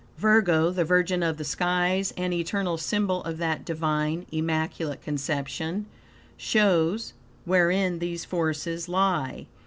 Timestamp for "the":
0.71-0.83, 1.37-1.43